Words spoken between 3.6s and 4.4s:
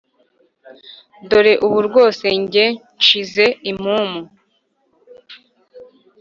impumu